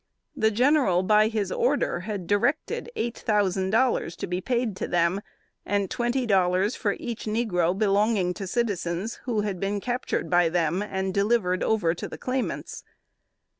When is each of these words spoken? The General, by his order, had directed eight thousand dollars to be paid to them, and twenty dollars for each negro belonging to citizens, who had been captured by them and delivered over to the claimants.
The 0.35 0.49
General, 0.49 1.03
by 1.03 1.27
his 1.27 1.51
order, 1.51 1.99
had 1.99 2.25
directed 2.25 2.89
eight 2.95 3.15
thousand 3.19 3.69
dollars 3.69 4.15
to 4.15 4.25
be 4.25 4.41
paid 4.41 4.75
to 4.77 4.87
them, 4.87 5.21
and 5.63 5.91
twenty 5.91 6.25
dollars 6.25 6.75
for 6.75 6.93
each 6.99 7.25
negro 7.25 7.77
belonging 7.77 8.33
to 8.33 8.47
citizens, 8.47 9.19
who 9.25 9.41
had 9.41 9.59
been 9.59 9.79
captured 9.79 10.27
by 10.27 10.49
them 10.49 10.81
and 10.81 11.13
delivered 11.13 11.61
over 11.61 11.93
to 11.93 12.07
the 12.07 12.17
claimants. 12.17 12.83